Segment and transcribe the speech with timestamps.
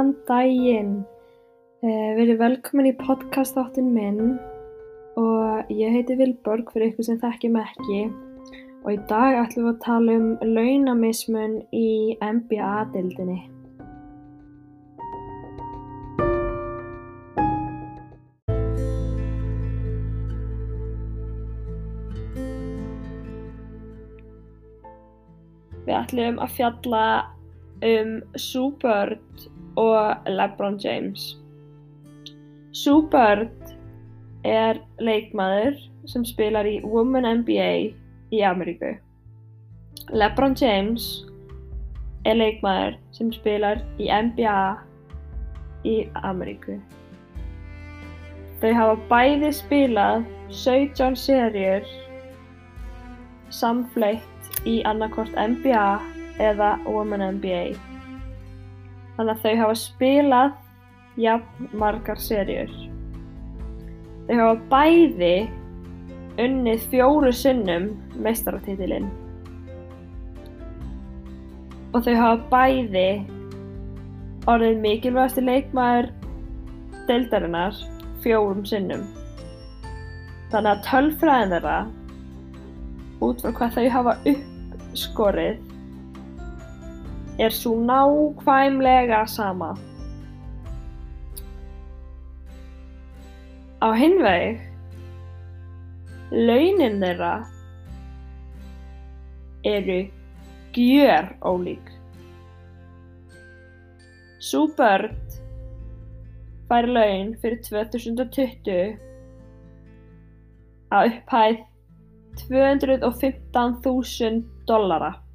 [0.00, 0.92] Góðan daginn,
[1.84, 4.38] uh, verið velkomin í podcast þáttinn minn
[5.20, 9.82] og ég heiti Vilborg fyrir ykkur sem þekkjum ekki og í dag ætlum við að
[9.84, 13.44] tala um launamismun í NBA-dildinni.
[25.84, 27.06] Við ætlum að fjalla
[27.84, 31.36] um Sue Bird og LeBron James.
[32.72, 33.74] Sue Bird
[34.44, 35.76] er leikmaður
[36.08, 37.72] sem spilar í Women NBA
[38.32, 38.94] í Ameríku.
[40.14, 41.26] LeBron James
[42.24, 44.62] er leikmaður sem spilar í NBA
[45.88, 46.78] í Ameríku.
[48.60, 51.86] Þau hafa bæði spilað 17 serjur
[53.50, 55.86] samfleitt í annarkort NBA
[56.40, 57.89] eða Women NBA.
[59.20, 60.52] Þannig að þau hafa spilað
[61.20, 62.70] jafn margar serjur.
[64.24, 65.34] Þau hafa bæði
[66.40, 67.90] unnið fjóru sinnum
[68.24, 69.10] meistaratitilinn.
[71.92, 73.04] Og þau hafa bæði
[74.48, 76.08] orðið mikilvægasti leikmaður
[77.10, 77.76] deildarinnar
[78.24, 79.04] fjórum sinnum.
[80.48, 81.78] Þannig að tölfræðin þeirra
[83.28, 85.60] út frá hvað þau hafa uppskorið
[87.40, 89.74] er svo nákvæmlega sama.
[93.80, 94.60] Á hinveg,
[96.32, 97.46] launin þeirra
[99.64, 100.02] eru
[100.76, 101.86] gjör ólík.
[104.40, 105.16] Sú börn
[106.68, 108.98] fær laun fyrir 2020
[110.92, 111.56] að upphæð
[112.44, 115.29] 215.000 dollara.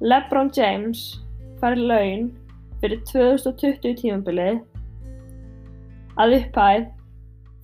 [0.00, 1.20] LeBron James
[1.60, 2.32] fær laun
[2.80, 4.64] fyrir 2020 tímabilið
[6.16, 6.86] að upphæð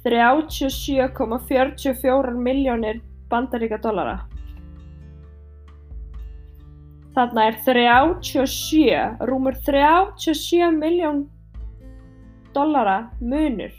[0.05, 3.01] 37,44 miljónir
[3.33, 4.29] bandaríka dollara.
[7.17, 11.25] Þarna er 37, rúmur 37 miljón
[12.53, 13.73] dollara munur.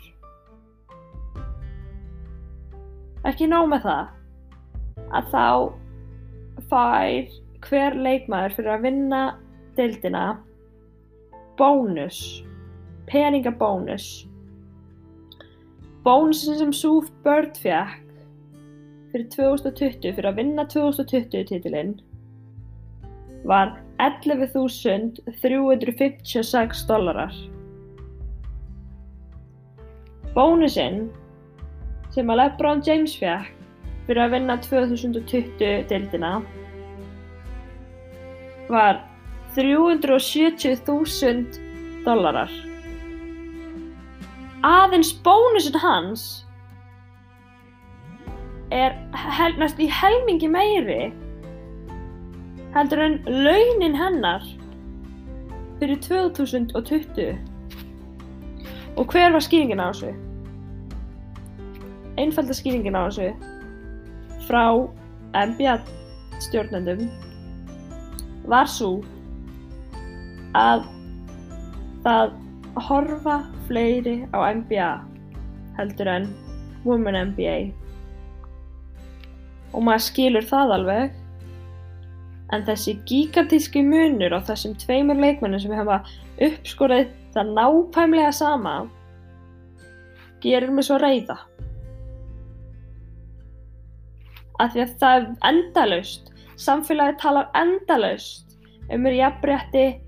[3.21, 4.05] Ekki nóg með það
[5.13, 5.45] að þá
[6.73, 9.21] fær hver leikmaður fyrir að vinna
[9.77, 10.25] deildina
[11.57, 12.43] bónus,
[13.09, 14.27] peningabónus.
[16.05, 18.03] Bónusin sem Sue Bird fekk
[19.11, 21.93] fyrir 2020 fyrir að vinna 2020 titilinn
[23.47, 23.67] var
[24.03, 27.33] 11.356 dólarar.
[30.35, 30.99] Bónusinn
[32.13, 33.47] sem að LeBron James fekk
[34.07, 36.31] fyrir að vinna 2020 deildina
[38.69, 39.01] var
[39.55, 41.45] 370.000
[42.05, 42.51] dólarar.
[44.67, 46.45] Aðeins bónusinn hans
[48.73, 48.95] er
[49.57, 51.13] næst í helmingi meiri
[52.75, 54.43] heldur en launin hennar
[55.79, 57.37] fyrir 2020.
[58.97, 60.11] Og hver var skýringin á þessu?
[62.17, 63.29] Einfalda skýringin á þessu
[64.47, 64.65] frá
[65.37, 65.77] NBA
[66.41, 67.07] stjórnendum
[68.47, 68.91] var svo
[70.57, 70.85] að
[72.05, 72.35] það
[72.87, 73.37] horfa
[73.67, 74.89] fleiri á NBA
[75.77, 76.27] heldur en
[76.85, 77.57] Women NBA
[79.75, 81.15] og maður skilur það alveg.
[82.55, 85.99] En þessi gigantíski munur á þessum tveimur leikmennum sem hefa
[86.47, 88.75] uppskorið það nápæmlega sama
[90.41, 91.35] gerir mig svo reyða
[94.63, 98.57] af því að það er endalaust samfélagi talar endalaust
[98.93, 100.01] um jafnrétti,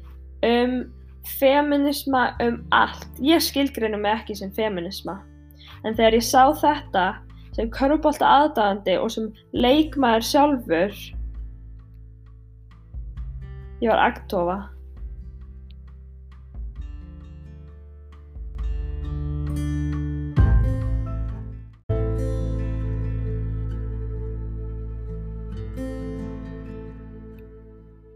[0.43, 0.93] um
[1.39, 3.07] feminisma, um allt.
[3.21, 5.19] Ég skilgrinu mig ekki sem feminisma.
[5.83, 7.05] En þegar ég sá þetta
[7.55, 10.97] sem körfubólta aðdæðandi og sem leikmaður sjálfur,
[13.81, 14.57] ég var agtofa.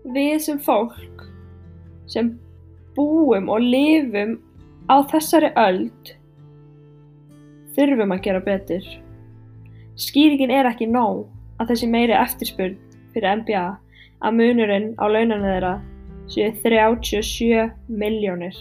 [0.03, 1.21] Við sem fólk
[2.11, 2.33] sem
[2.97, 4.35] búum og lifum
[4.91, 6.11] á þessari öld
[7.77, 8.83] þurfum að gera betur.
[9.95, 11.29] Skýringin er ekki nóg
[11.61, 12.75] að þessi meiri eftirspurn
[13.13, 13.63] fyrir NBA
[14.27, 15.73] að munurinn á launanu þeirra
[16.33, 18.57] séu 37 miljónir.